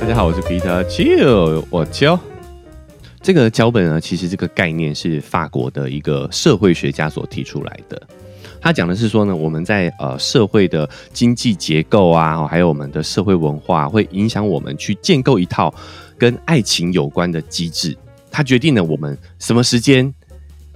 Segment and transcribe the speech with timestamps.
[0.00, 2.18] 大家好，我是 Peter Chill，我教
[3.20, 8.00] 这个脚本呢，其实这个概念是法国的一个社会学家所提出来的。
[8.62, 15.72] 他讲的是说呢，我们在呃社会的经济结构啊，还有我们的社会文化，会影响我们去建构一套
[16.16, 17.94] 跟爱情有关的机制。
[18.30, 20.12] 它决定了我们什么时间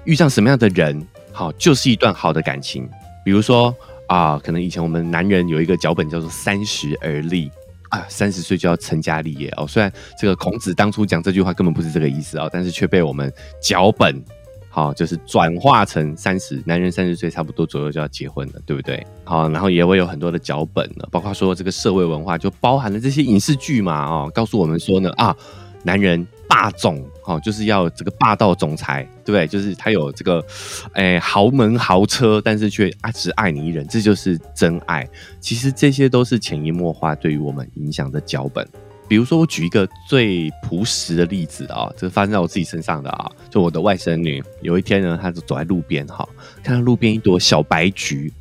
[0.04, 1.02] 遇上什么样的人，
[1.32, 2.86] 好就是一段好的感情。
[3.24, 3.74] 比如说
[4.06, 7.50] 啊，可能以前我们男人有一个脚本叫做“三十而立”。
[7.94, 9.66] 啊，三十岁就要成家立业哦。
[9.66, 14.22] 虽然这个孔子当初讲这句话根本不是这个意思啊，但是却被我们脚本
[14.68, 19.06] 好，就是转化成三十男人三十岁差不多左右就要结婚了，对不对？
[19.22, 25.36] 好，然后也会有很多的脚本呢，包括说这个社会文化就包含了这些影视剧嘛，哦，告诉我们说呢啊，
[25.84, 26.26] 男人。
[26.48, 29.46] 霸总，好，就是要这个霸道总裁，对不对？
[29.46, 30.44] 就是他有这个，
[30.92, 35.08] 哎，豪门豪车，但是却啊只爱你一人，这就是真爱。
[35.40, 38.66] 其实这些都是潜移默化对于我们影响的脚本。
[39.06, 46.26] 比如说，我举一个最朴实的例子啊，这个发生在我自己身上的啊，就我的外甥女，有一天呢，她就走在路边，哈，
[46.62, 48.32] 看到路边一朵小白菊。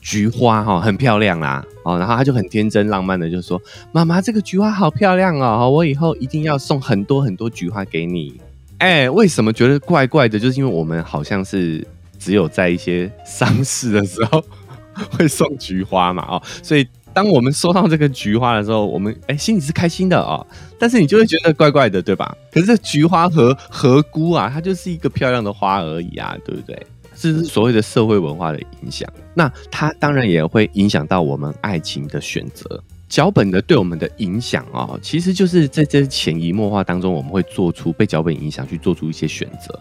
[0.00, 3.60] 菊花哈很漂亮啦，哦，然后他就很天真浪漫的就说
[3.92, 8.38] ：“妈妈，这个菊花好漂亮哦，我以后一定要送很多很多菊花给你。”
[8.78, 10.38] 哎，为什么觉得怪怪的？
[10.38, 11.84] 就是因为我们好像是
[12.18, 14.44] 只有在一些丧事的时候
[15.16, 20.46] 会送菊花嘛，哦，所以当我们收到这个菊花的时候，我们哎心里是开心的哦，
[20.78, 22.36] 但是你就会觉得怪怪的，对吧？
[22.52, 26.80] 可是菊花和荷菇啊，它就是一个漂亮的花而已啊，对不对？
[27.20, 32.82] 这是所谓的社会文化的影响，那它当然也会影响到我们爱情的选择。
[33.08, 39.80] 脚本的对我们的影响啊，其实就是在这潜移默化当中，我们会做出被脚本影响去做出一些选择。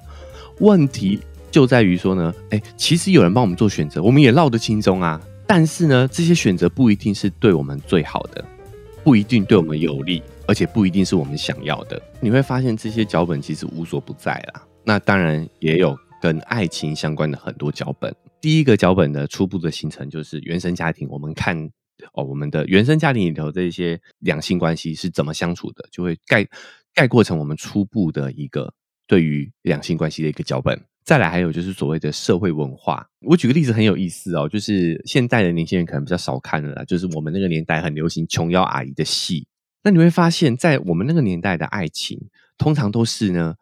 [0.59, 1.19] 问题
[1.51, 5.21] 就在于说呢，哎，其实有人帮我们做选择，我们也落得轻松啊。
[5.45, 8.43] 但是呢，这些选择不一定是对我们最好的，
[9.03, 12.01] 不一定对我们有利，而且不一定是我们想要的。
[12.21, 14.63] 你会发现这些脚本其实无所不在啦。
[14.83, 15.97] 那当然也有。
[16.21, 21.07] 跟爱情相关的很多脚本，第一个脚本的初步的形成就是原生家庭。
[21.09, 21.57] 我们看
[22.13, 26.45] 哦，我们的原生家庭里头这些两性关系是怎么相处的，就会概
[26.93, 28.73] 概括成我们初步的一个
[29.07, 30.79] 对于两性关系的一个脚本。
[31.03, 33.07] 再来还有就是所谓的社会文化。
[33.21, 39.47] 我举个例子很有意思哦，就是现在的年轻人可能比较少看了，就是我们那个年代很流行琼瑶阿姨的戏。
[39.83, 42.19] 那你会发现在我们那个年代的爱情，
[42.57, 43.55] 通常都是呢。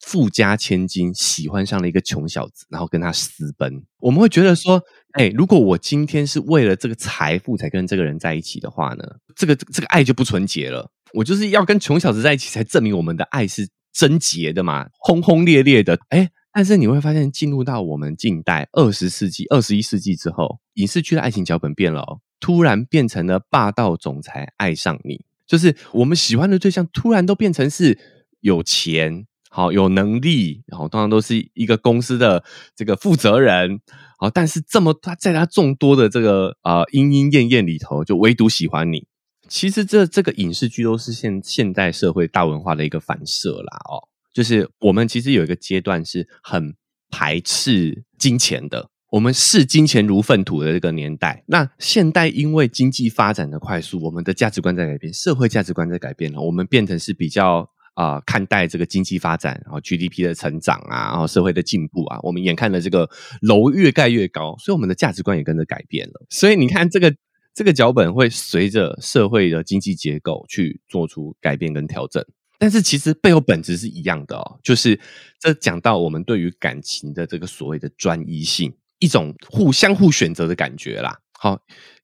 [0.00, 3.82] 富家千金喜欢上了一个穷小子，然后跟他私奔。
[3.98, 9.04] 我们会觉得说，哎，如果我今天是为了这个财富才跟这个人在一起的话呢，
[9.36, 10.90] 这个这个爱就不纯洁了。
[11.12, 15.98] 我就是要跟穷小子在一起，才证明我们的爱是贞洁的嘛，轰轰烈烈的。
[16.08, 27.98] 哎，但是你会发现，进入到我们近代二十世纪、二十一世纪之后，影视剧的爱情脚本变了，突然变成了霸道总裁爱上你，就是我们喜欢的对象突然都变成是
[28.40, 29.26] 有钱。
[29.56, 32.42] 好，有能力，然后通常都是一个公司的
[32.74, 33.80] 这个负责人，
[34.18, 39.06] 好，但是这么他在他众多的这个啊莺莺燕燕里头，就唯独喜欢你。
[39.48, 46.74] 其实这这个影视剧都是现现代社会大文化的一个反射啦，哦，就是我们其实有一个阶段是很
[47.08, 51.44] 排斥金钱的，我们视金钱如粪土的这个年代。
[51.46, 57.70] 那现代因为经济发展的快速，我们的价值观在改变，社会价值观在改变了，我们变成是比较。
[57.94, 63.08] 啊，看待这个经济发展，然后 GDP 的成长啊，然后社会的进步啊，我们眼看着这个
[63.40, 66.26] 楼越盖越高，所以我们的价值观也跟着改变了。
[66.28, 67.14] 所以你看，这个
[67.54, 72.24] 这个脚本会随着社会的经济结构去做出改变跟调整，
[72.58, 74.98] 但是其实背后本质是一样的哦，就是
[75.38, 81.20] 这讲到我们对于感情的这个所谓的专一性，一种互相互选择的感觉啦。
[81.38, 81.60] 好，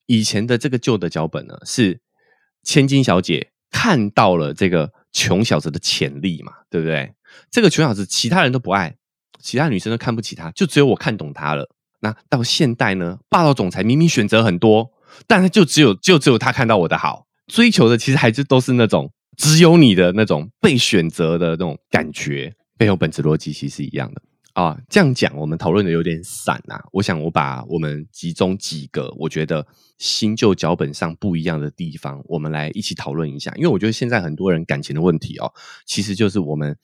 [0.07, 2.01] 以前的这个旧的脚本呢，是
[2.63, 4.91] 千金小姐看到了这个。
[5.13, 7.13] 穷小子的潜力嘛，对不对？
[7.51, 8.95] 这个穷小子，其他人都不爱，
[9.41, 11.69] 其他女生都看不起他，就只有我看懂他了。
[11.99, 13.19] 那到现代呢？
[13.29, 14.89] 霸道总裁明明选择很多，
[15.27, 24.23] 但是就只有就只有他看到我的好，追求的其实还是都是那种只有你的那种被选择的那种感觉，背后本质逻辑其实是一样的。
[24.55, 26.83] 啊，这样讲我们讨论的有点散啊。
[26.93, 29.67] 我想我把我们集中几个我觉得
[29.99, 33.53] 新旧脚本上不一样的地方，我们来一起讨论一下。
[33.57, 35.53] 因为我觉得现在很多人感情的问题哦，
[35.87, 36.77] 其实就是我们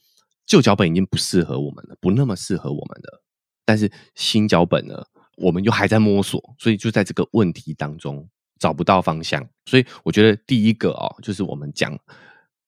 [0.46, 3.22] 旧脚本已经不适合我们了，不那么适合我们的。
[3.64, 5.04] 但是新脚本呢，
[5.36, 8.28] 我们又还在摸索，所以就在这个问题当中
[8.58, 9.46] 找不到方向。
[9.64, 11.98] 所以我觉得第一个哦，就是我们讲。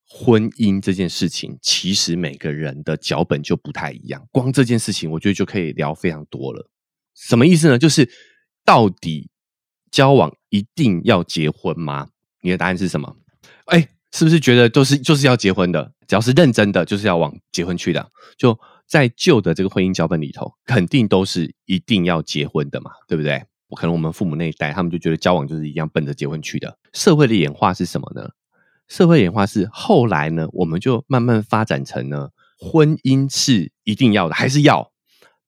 [0.09, 4.27] 婚姻这件事情，其实每个人的脚本就不太一样。
[4.33, 6.71] 光这件事情，我觉得就可以聊非常多了。
[7.15, 7.79] 什么意思呢？
[7.79, 8.09] 就是
[8.65, 9.31] 到底
[9.91, 12.09] 交往一定要结婚吗？
[12.43, 13.17] 你的答案是什么？
[13.67, 15.93] 哎，是不是觉得都是就是要结婚的？
[16.07, 18.11] 只要是认真的，就是要往结婚去的。
[18.39, 23.45] 就在旧的这个婚姻脚本里头，肯定都是一定要结婚的嘛，对不对？
[23.77, 26.79] 可能我们父母那一代，他们就觉得交往就是一样奔着结婚去的。
[26.95, 28.31] 社会的演化是什么呢？
[28.89, 34.91] 社会演化是后来呢，我们就慢慢发展成呢，婚姻是一定要的，还是要，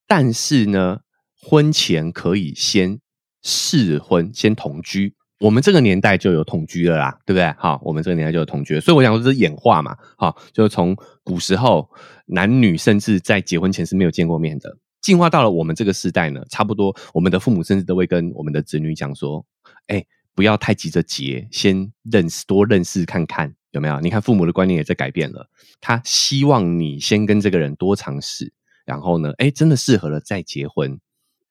[0.06, 1.00] 但是呢，
[1.40, 3.00] 婚前可以先
[3.42, 5.14] 试婚，先同居。
[5.40, 7.50] 我们这个年代就有同居了啦，对不对？
[7.56, 10.94] 好，我们这个年代就有同居，所以我想说这是演化嘛，好，就从
[11.24, 11.88] 古时候
[12.26, 19.42] 男女甚至在结婚前是没有见过面的，进化到了我们这个时代呢，差不多我们的父母甚至都会跟我们的子女讲说，
[19.86, 20.04] 哎，
[20.34, 24.00] 不要太急着结，先认识多认识看看有没有？
[24.00, 25.48] 你看父母的观念也在改变了，
[25.80, 28.52] 他希望你先跟这个人多尝试，
[28.84, 30.98] 然后呢，哎，真的适合了再结婚。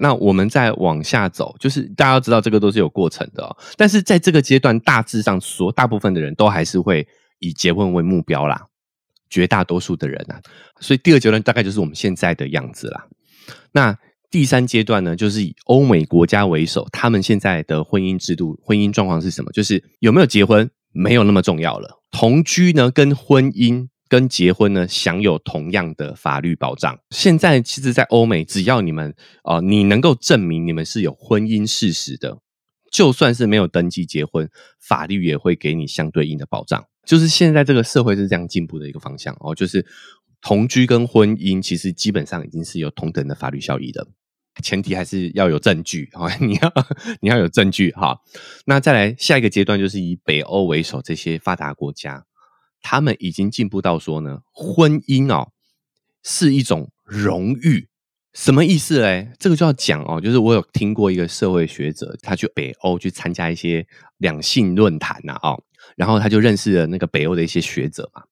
[0.02, 7.06] 那我们再往下走，就是大家要知道这个都是有过程的，但是在这个阶段，大致上所大部分的人都还是会
[7.40, 8.68] 以结婚为目标啦，
[9.30, 10.42] 绝大多数的人啊，
[10.80, 13.08] 所以第二阶段大概就是我们现在的样子啦。
[13.74, 13.98] 那
[14.30, 19.52] 第三阶段呢，就是以欧美国家为首，他们现在的婚姻制度、婚姻状况是什么？
[19.52, 23.88] 就是有没有结婚没有那么重要了，同居呢跟婚姻。
[24.10, 27.00] 跟结婚呢，享有同样的法律保障。
[27.12, 32.40] 现在其实，在欧美，只要你们啊，你能够证明你们是有婚姻事实的，
[32.92, 34.50] 就算是没有登记结婚，
[34.80, 36.84] 法律也会给你相对应的保障。
[37.06, 39.86] 就是现在这个社会是这样进步的一个方向哦，就是
[40.42, 44.08] 同居跟婚姻其实基本上已经是有同等的法律效益的，
[44.62, 46.74] 前提还是要有证据啊， 你要
[47.22, 48.20] 你要有证据哈。
[48.66, 52.26] 那再来下一个阶段，就是以北欧为首这些发达国家。
[52.82, 55.52] 他们已经进步到说呢，婚姻哦
[56.24, 57.90] 是一种荣誉，
[58.34, 59.34] 什么意思嘞？
[59.38, 63.86] 这个就要讲哦，就是我有听过一个社会学者，他去北欧去参加一些
[64.18, 65.62] 两性论坛呐，哦，
[65.98, 68.24] 然后他就认识了那个北欧的一些学者嘛，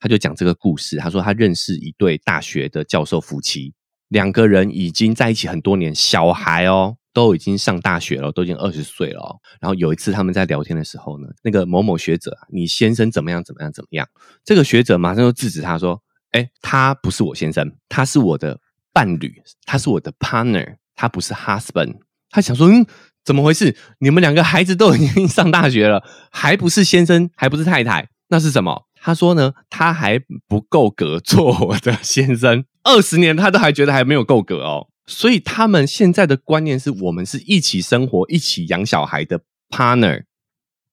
[0.00, 3.72] 他就讲这个故事，他说他认识一对大学的教授夫妻，
[4.12, 6.96] 两个人已经在一起很多年，小孩哦。
[7.14, 9.38] 都已经上大学了，都已经二十岁了。
[9.60, 13.44] 然后有一次他们在聊天的时候呢，那个某某学者，你先生怎么样？
[13.44, 13.70] 怎么样？
[13.70, 14.08] 怎么样？
[14.42, 16.00] 这个学者马上就制止他说
[16.32, 18.58] ：“哎，他不是我先生，他是我的
[18.94, 19.30] 伴侣，
[19.66, 21.96] 他是我的 partner，他不是 husband。”
[22.32, 22.86] 他想说：“嗯，
[23.22, 23.76] 怎么回事？
[23.98, 34.88] 你们两个孩子都已经上大学了，还不是先生，还不是太太，那是什么？”他说呢，他还不够格 做我的先生，二十年他都还觉得还没有够格哦。
[35.06, 40.22] 所以他们现在的观念是我们是一起生活、一起养小孩的 partner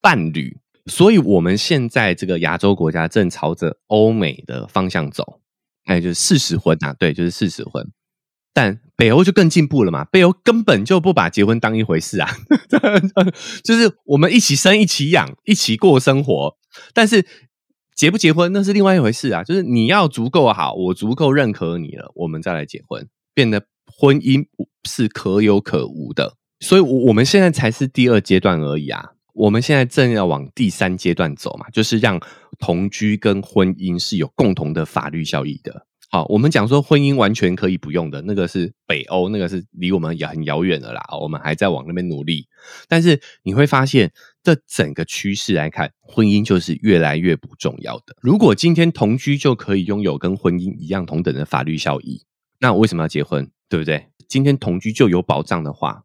[0.01, 0.57] 伴侣。
[0.87, 5.39] 所以，我们现在这个亚洲国家正朝着欧美的方向走，
[5.85, 7.87] 哎，就是事实婚啊，对，就是事实婚。
[8.51, 12.27] 但北欧就更进步了嘛，北欧根本就不把结婚当一回事啊，
[13.63, 16.57] 就是我们一起生、一起养、一起过生活。
[16.93, 17.23] 但是
[17.99, 23.61] 结不结婚那是另外一回事啊，就是你要足够好，我足够认可你了，我们再来结婚，变得。
[23.91, 24.45] 婚姻
[24.87, 29.03] 是可有可无的，所以，我我们现在才是第二阶段而已啊！
[29.33, 32.21] 我们现在正要往第三阶段走嘛，就是让
[32.59, 35.87] 同居跟婚姻是有共同的法律效益的。
[36.11, 41.01] 好，我们讲说婚姻完全可以不用的，那个是北欧，那个是离我们也很遥远的啦。
[41.19, 42.47] 我们还在往那边努力，
[42.87, 44.13] 但是你会发现，
[44.43, 48.15] 这整个趋势来看，婚姻就是越来越不重要的。
[48.21, 52.23] 如果今天同居就可以拥有跟婚姻一样同等的法律效益，
[52.59, 53.49] 那为什么要结婚？
[53.67, 54.07] 对不对？
[54.27, 56.03] 今天同居就有保障的话，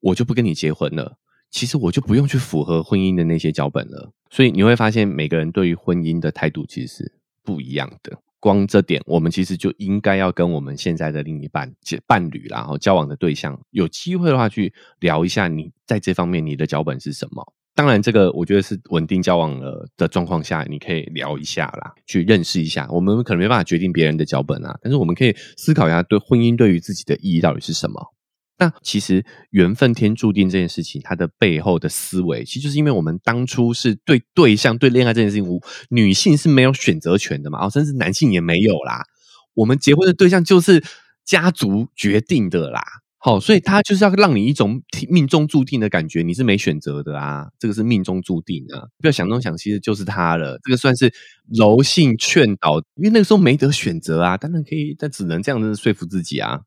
[0.00, 1.16] 我就不跟你结婚了。
[1.50, 4.12] 其实我就不用去符合婚姻的那些脚本了。
[4.30, 7.12] 所以你会发现，每个人对于婚姻的态度其实是
[7.42, 8.18] 不一样的。
[8.38, 11.72] 光这点，我们其实就应该要跟我们现在的另一半、
[12.06, 17.54] 伴侣，然后交往的对象，有机会的话去聊一下，你在这方面你的脚本是什么。
[17.76, 22.88] 当然，这个我觉得是稳定交往了的状况下，你可以聊一下啦，去认识一下。
[22.90, 28.14] 我们可能没办法决定别人的脚本啊，但是我们可以思考一下，对婚姻对于自己的意义到底是什么。
[28.58, 39.04] 那其实缘分天注定这件事情，它的背后的思维，其实就是因为我们当初是对对象、对恋爱这件事情，女性是没有选择权的嘛，哦，甚至男性也没有啦。
[39.52, 40.82] 我们结婚的对象就是
[41.26, 42.82] 家族决定的啦。
[43.18, 50.58] 好，所以他就是要让你一种命中注定的感觉，你是没选择的啊，这个是命中注定啊，不要想东想西的，就是他了。
[50.62, 51.12] 这个算是
[51.48, 56.60] 柔性劝导，因为那个时候没得选择啊，当然可以，但只能这样子说服自己啊。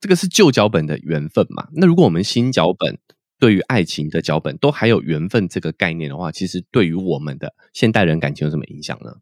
[0.00, 1.66] 这个是旧脚本的缘分嘛？
[1.72, 2.98] 那如果我们新脚本
[3.38, 9.16] 对于爱情的脚本都还有缘分这个概念的话，其实对于我们的现代人感情有什么影响呢？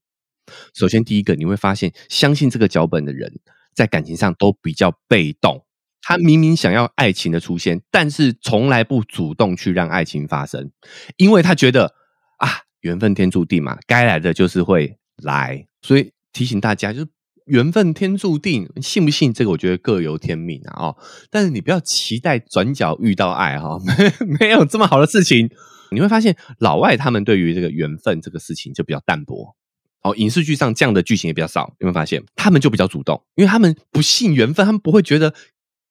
[0.74, 3.32] 首先，第一个你会发现，相信这个脚本的人
[3.72, 5.64] 在感情上都比较被动。
[6.06, 10.70] 他明明想要爱情的出现，但是从来不主动去让爱情发生，
[11.16, 11.94] 因为他觉得
[12.38, 12.50] 啊，
[12.82, 17.08] 缘分天注定嘛，该来的就是会来，所以提醒大家，就是
[17.46, 20.96] 缘分天注定，信不信这个我觉得各由天命啊哦，
[21.30, 25.50] 但是你不要期待转角遇到爱哈，没 没有这么好的事情。
[25.90, 29.54] 你会发现老外他们对于这个缘分这个事情就比较淡薄，
[30.02, 31.73] 哦，影视剧上这样的剧情也比较少。
[31.78, 35.32] 有没有发现他们就比较主动，因为他们不信缘分，他们不会觉得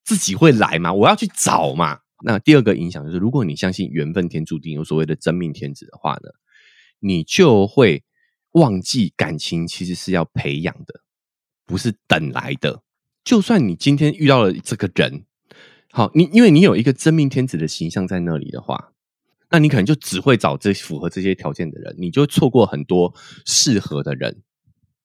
[0.04, 2.00] 自己会来嘛，我要去找嘛。
[2.24, 6.30] 那第二个影响就是，如果你相信缘分天注定，有所谓的真命天子的话呢，
[7.00, 8.04] 你就会
[8.52, 11.02] 忘记感情其实是要培养的，
[11.66, 12.84] 不是等来的。
[13.24, 15.26] 就算你今天遇到了这个人，
[15.92, 18.90] 好，你因为你有一个真命天子的形象在那里的话。
[19.50, 23.14] 那你可能就只会找这符合这些条件的人，你就错过很多
[23.46, 24.42] 适合的人，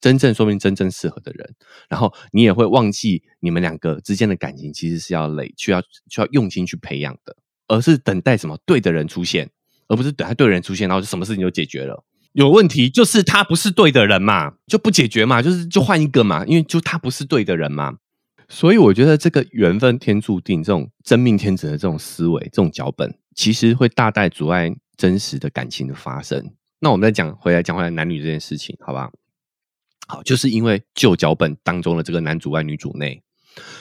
[0.00, 1.54] 真正说明真正适合的人，
[1.88, 7.36] 然后你也会忘记你们两个之间的感情其实是要累，需要需要用心去培养的，
[7.66, 9.50] 而是等待什么对的人出现，
[9.88, 12.04] 而不是等他对的人出现，然后就什么事情就解决了。
[12.32, 17.96] 有问题就是他不是对的人嘛，就不解决嘛，就是就换一个嘛，因为就他不是对的人嘛。
[18.48, 23.12] 所以我觉得这个缘分天注定这种真命天子的这种思维，这种脚本。
[23.34, 26.52] 其实会大大阻碍真实的感情的发生。
[26.80, 29.10] 那我们再讲回来，讲回来男女这件事情，好吧？
[30.08, 33.22] 好，就是因为旧脚本当中的这个男主外女主内，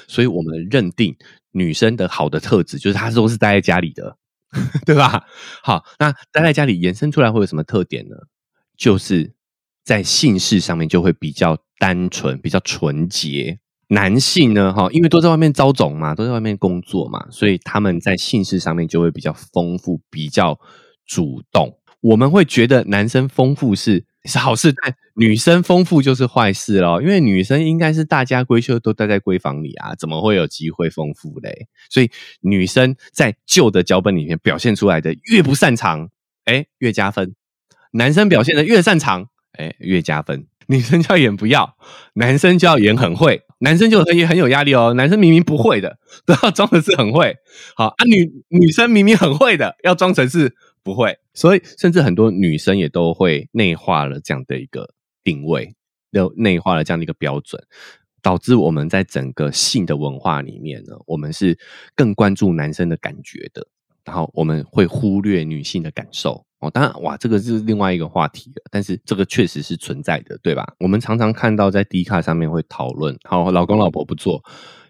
[0.07, 1.15] 所以我们认定
[1.51, 4.17] 女生的好的特质就是她都是待在家里的，
[4.85, 5.23] 对吧？
[5.63, 8.15] 好，那待在家里延伸出来会有什么特点呢？
[8.77, 9.33] 就是
[9.83, 13.59] 在姓氏上面就会比较单纯，比较纯洁。
[13.89, 20.59] 男性呢，哈，因为都在外面招种嘛，都在外面工作嘛，所以他们在姓氏上面就会比较丰富，比较
[21.05, 21.79] 主动。
[22.01, 31.67] 我们会觉得男生丰富是是好事，但女生丰富就是坏事咯，因为女生应该是大家闺秀都待在闺房里啊，怎么会有机会丰富嘞？
[31.89, 36.09] 所以女生在旧的脚本里面表现出来的越不擅长，
[36.45, 37.29] 哎，越加分；
[37.91, 40.47] 男生表现的越擅长，哎，越加分。
[40.69, 41.77] 女生就要演不要，
[42.15, 43.43] 男生就要演很会。
[43.59, 44.93] 男生就很也很有压力哦。
[44.93, 47.37] 男生明明不会的，都要装的是很会。
[47.75, 50.53] 好啊，女女生明明很会的，要装成是
[50.87, 51.19] 不会。
[51.33, 54.89] 所以，甚至很多女生也都会内化了这样的一个
[55.23, 55.75] 定位，
[56.11, 57.61] 又内化了这样的一个标准，
[58.21, 61.59] 导致我们在整个性的文化里面呢，我们是
[61.93, 63.67] 更关注男生的感觉的，
[64.05, 66.43] 然后我们会忽略女性的感受。
[66.59, 68.63] 哦，当然，哇，这个是另外一个话题了。
[68.71, 70.73] 但是这个确实是存在的，对吧？
[70.79, 74.43] 我们常常看到在 D 卡上面会讨论，好，老公老婆不做，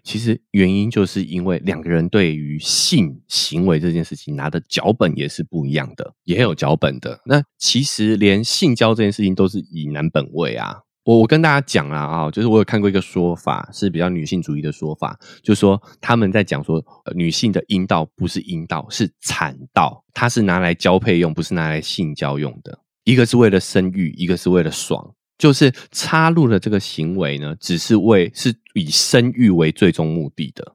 [0.08, 7.20] 其实原因就是因为两个人对于性行为这件事情拿的脚本也是不一样的，也有脚本的。
[7.26, 10.78] 那其实连性交这件事情都是以男本位啊。
[11.04, 16.82] 我我跟大家讲啊啊，就是我有看过一个说法，是比较女性主义的说法，就是说他们在讲说，
[17.14, 22.78] 女性的阴道不是阴道，是产道，它是拿来交配用，不是拿来性交用的。
[23.04, 30.74] 一个是为了生育，一个是为了爽，就是插入的这个行为呢，只是为是以生育为最终目的的。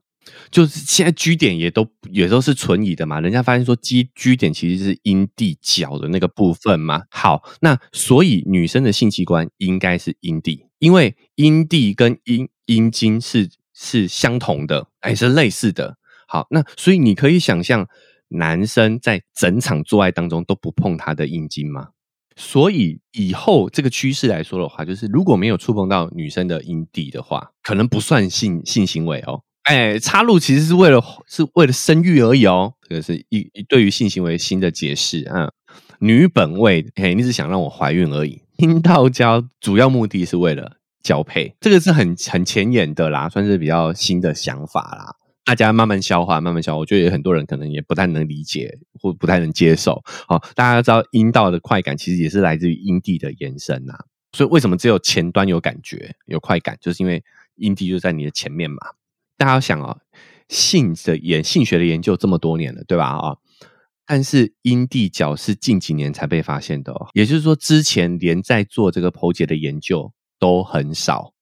[0.50, 7.02] 就是现在居点也都也都是存疑的嘛，人家发现说居居点其实是阴蒂角的那个部分嘛。
[7.10, 15.98] 好，那所以女生的性器官应该是阴蒂，因为阴蒂跟阴阴茎是是相同的，哎是类似的。
[16.26, 17.86] 好，那所以你可以想象，
[18.28, 21.88] 男生在整场做爱当中都不碰他的阴茎吗？
[22.36, 29.42] 所以以后这个趋势来说的话，就是如果没有触碰到女生的阴蒂的话，可能不算性性行为哦。
[29.62, 35.50] 哎，插入其实是为了是为了生育而已哦，这个是一对于性行为新的解释啊。
[36.00, 38.42] 女本位，嘿，你只想让我怀孕而已。
[38.58, 45.14] 阴道交主要目的是为了交配，这个是很很前沿的啦，算是比较新的想法啦。
[45.46, 46.78] 大家慢慢消化，慢慢消化。
[46.78, 50.02] 我觉得有很多人可能也不太能理解，或不太能接受。
[50.26, 53.92] 好，大家知道阴道的快感其实也是来自于阴蒂的延伸呐。
[54.32, 57.22] 所以为什么只有前端有感觉、有快感，就是因为
[57.56, 58.78] 阴蒂就在你的前面嘛。
[59.36, 59.98] 大家想啊，
[60.48, 63.04] 性的研性学的研究这么多年了，对吧？
[63.04, 63.36] 啊，
[64.06, 71.34] 但是阴蒂角是近几年才被发现的，哦，也就是说，之前连在做这个剖解的研究都很少，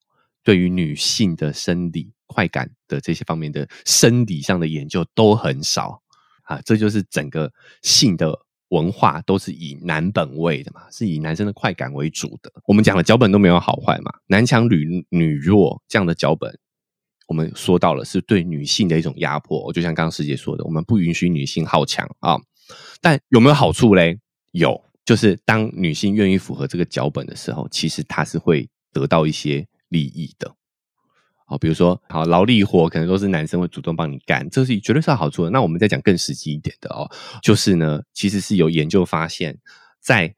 [0.42, 6.01] 对于女性的生理快感的这些方面的生理上的研究都很少
[6.42, 6.60] 啊。
[6.64, 12.50] 这就是整个性的文化都是以男本位的嘛，是以男生的快感为主的。
[12.66, 16.58] 我们讲的脚本都没有好坏嘛，男强女女弱这样的脚本。
[17.28, 22.38] 我们说到了是对女性的一种压迫，就像刚刚师姐说的，我们不允许女性好强啊。
[23.00, 24.18] 但有没有好处嘞？
[24.50, 30.54] 有，就是当女性愿意符合这个脚本的时候，其实她是会得到一些利益的。
[31.52, 35.50] 哦，比如说，好劳力活可能都是男生会主动帮你干，这是绝对是好处的。
[35.50, 37.10] 那我们再讲更实际一点的哦，
[37.42, 39.58] 就是呢，其实是有研究发现，
[40.00, 40.34] 在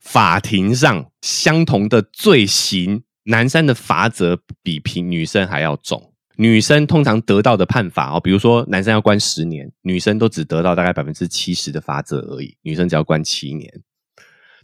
[0.00, 6.12] 法庭上相同的罪行，男生的罚则比平女生还要重。
[6.36, 12.56] 女生通常得到的判罚哦，比如说男生要关十年，女生都只得到大概百分之七十的罚则而已。
[12.62, 13.72] 女生只要关七年，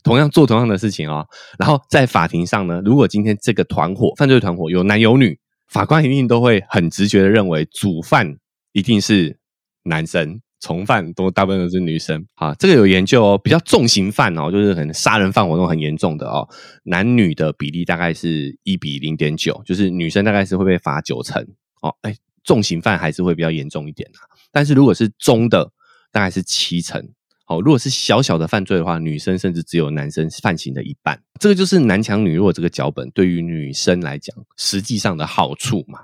[0.03, 1.29] 同样做同样的事情哦。
[1.61, 5.39] 然后在法庭上呢，如果今天这个团伙犯罪团伙有男有女，
[5.71, 8.37] 法官一定都会很直觉的认为主犯
[8.73, 9.39] 一定是
[9.85, 10.43] 男生。
[10.63, 13.41] 从犯都大部分都是女生，啊，这个有研究哦。
[13.43, 16.47] 比较重刑犯哦，就是可能杀人犯活动很严重的哦，
[16.83, 21.43] 男女的比例大概是一比零点九，就是女生大概是会被罚九成
[21.81, 21.97] 哦。
[22.03, 24.19] 哎，重刑犯还是会比较严重一点的，
[24.53, 25.73] 但是如果是中的，
[26.13, 27.09] 大概是七成。
[27.51, 31.21] 哦，如果是小小的犯罪的话，女生甚至只有男生犯刑的一半。
[31.41, 35.99] 这个就是男强女弱这个脚本对于女生来讲实际上的好处嘛，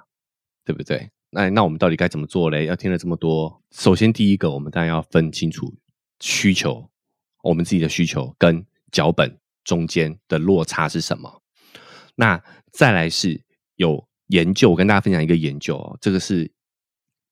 [0.65, 1.09] 对不对？
[1.31, 2.65] 那那我们到底该怎么做嘞？
[2.67, 5.73] 要听了这么多，首先第一个，我们当然要分清楚
[6.19, 6.91] 需求，
[7.45, 11.43] 我们自己的需求跟脚本中间的落差是什么。
[12.17, 13.41] 那再来是
[13.77, 16.51] 有研究，我跟大家分享一个研究哦，这个是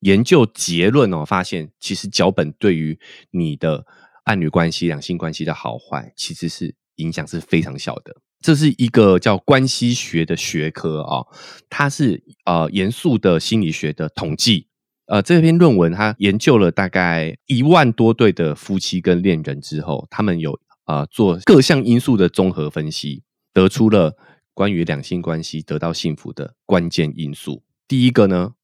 [0.01, 2.97] 研究结论哦，发现其实脚本对于
[3.31, 3.85] 你的
[4.25, 8.17] 伴侣关系、两性关系的好坏，其实是影响是非常小的。
[8.41, 11.25] 这是一个叫关系学的学科啊，
[11.71, 14.69] 它是呃严肃的心理学的统计。
[15.07, 24.17] 呃，这篇论文它研究了大概一万多对的夫妻跟恋人之后，他们有呃做各项因素的综合分析，得出了
[24.55, 27.63] 关于两性关系得到幸福的关键因素。
[27.87, 28.55] 第一个呢，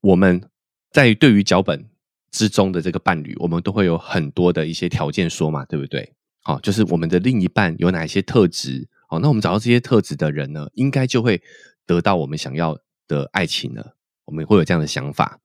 [0.00, 0.48] 我们
[0.90, 1.86] 在对于脚本
[2.30, 6.14] 之中的这个伴侣，我们都会有很多的一些条件说嘛，对不对？
[6.42, 8.88] 好，就是我们的另一半有哪些特质。
[9.08, 11.42] 好，那我们找到这些特质的人呢，应该就会
[11.86, 13.96] 得到我们想要的爱情了。
[14.26, 15.40] 我们会有这样的想法，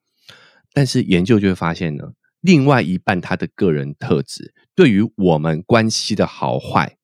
[0.73, 6.97] 但是研究就会发现呢，另外一半他的个人特质对于我们关系的好坏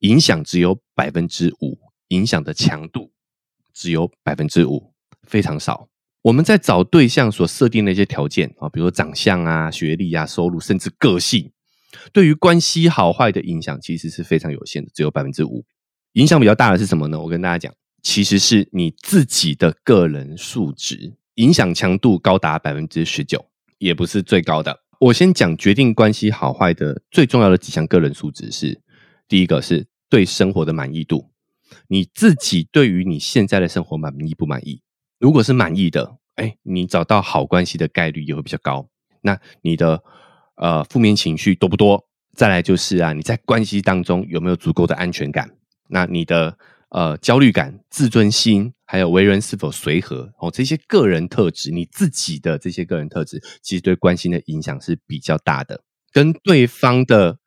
[0.00, 1.78] 影响只有百分之五，
[2.08, 3.10] 影响的强度
[3.74, 4.92] 只有百分之五，
[5.24, 5.88] 非常少。
[6.26, 11.52] 我们在找对象所设定的一些条件啊，比如说长相啊、学历啊、收入，甚至个性，
[12.12, 15.64] 对于关系好坏的影响其实是非常有限的，只有百分之五。
[16.14, 17.20] 影响比较大的是什么呢？
[17.20, 23.46] 我跟大家讲，其实是你自己的个人素质，影响强度高达百分之十九，
[23.78, 24.80] 也不是最高的。
[24.98, 28.80] 我先讲决定关系好坏的最重要的几项个人素质是：
[29.28, 31.30] 第一个是对生活的满意度，
[31.86, 34.82] 你自己对于你现在的生活满意不满意？
[35.18, 38.88] 如果是满意的，哎，你找到好关系的概率也会比较高。
[39.22, 40.02] 那你的
[40.56, 42.06] 呃负面情绪多不多？
[42.34, 45.50] 再来就是啊，你在关系当中有没有足够的安全感？
[45.88, 46.58] 那你的
[46.90, 57.38] 呃焦虑感、自尊心，还有为人是否随和哦，这些个人特质，你自己的这些个人特质，其实对关系的影响是比较大的，跟对方的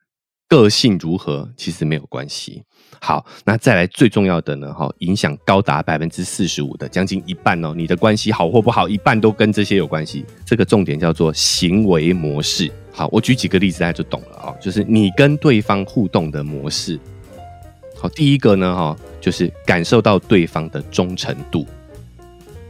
[0.50, 2.64] 个性如何其实没有关系。
[3.00, 10.26] 好，那再来最重要的呢，哈，影响高达百分之四十五的，将近一半哦，你的关系好或不好，一半都跟这些有关系。
[10.44, 12.70] 这个重点叫做行为模式。
[12.92, 17.00] 好，我举几个例子，大家就懂了啊，就是你跟对方互动的模式。
[17.96, 21.66] 好，第一个呢，哈，就是感受到对方的忠诚度，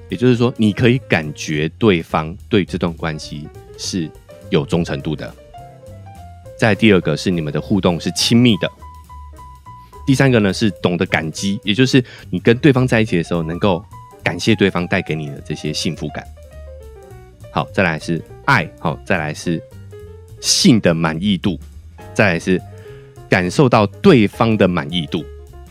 [0.09, 4.07] 也就是说，你可以感觉对方对这段关系是
[4.49, 5.33] 有忠诚度的。
[6.59, 8.69] 再第二个是你们的互动是亲密的。
[10.05, 13.83] 第三个呢是懂得感激，也就是你跟对方在一起的时候，能够
[14.23, 16.23] 感谢对方带给你的这些幸福感。
[17.51, 19.61] 好，再来是爱，好，再来是
[20.41, 21.59] 性的满意度，
[22.13, 22.61] 再来是。
[23.29, 25.23] 感受到对方的满意度，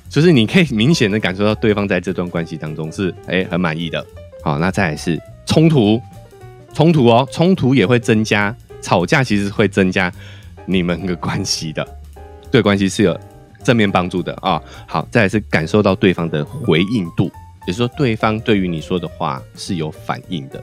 [0.09, 4.07] 就是你可以明显的感受到对方在这段关系当中是哎很满意的。
[4.45, 6.01] 好，那再来是冲突，
[6.73, 10.09] 冲突哦，冲突也会增加，吵架其实会增加
[10.69, 11.87] 你们的关系的，
[12.51, 13.19] 对关系是有
[13.65, 14.63] 正面帮助的啊。
[14.87, 17.25] 好，再来是感受到对方的回应度，
[17.67, 20.63] 也就是说对方对于你说的话是有反应的，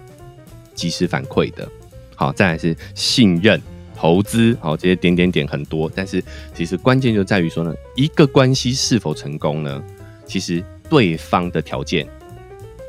[0.75, 1.67] 及时反馈的。
[2.15, 3.59] 好，再来是信任。
[3.97, 6.21] 投资好，这些点点点很多，但是
[6.53, 9.81] 其实关键就在于说呢，一个关系是否成功呢？
[10.27, 12.05] 其实对方的条件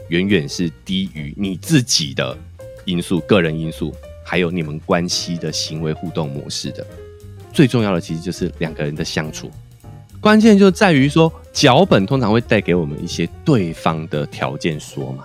[0.08, 2.36] 远远是低于你自己的
[2.84, 6.84] 因素、个人因素，还有你们关系的行为互动模式的。
[7.56, 9.50] 最重要的其实就是两个人的相处，
[10.20, 15.24] 关键就在于说脚本通常会带给我们一些对方的条件说嘛，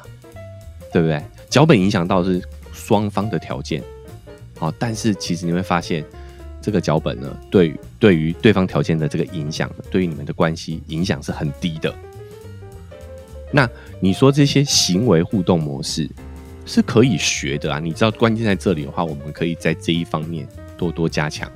[0.94, 1.22] 对不对？
[1.50, 2.42] 脚本影响到是
[2.72, 3.84] 双方的条件。
[4.60, 6.06] 哦，但是其实你会发现，
[6.62, 11.94] 这个脚本呢，对对于对方条件的这个影响，对于你们的关系影响是很低的。
[13.52, 16.10] 那你说这些行为互动模式
[16.66, 17.78] 是可以学的啊？
[17.78, 21.52] 你知道关键在这里的话，我们可以在这一方面多多加强。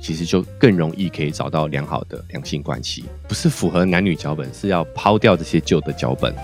[0.00, 3.04] 其实就更容易可以找到良好的两性关系。
[3.28, 6.34] 不是符合男女脚本，是要抛掉这些旧的脚本。